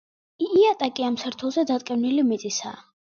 [0.45, 2.81] იატაკი ამ სართულზე დატკეპნილი მიწისაა.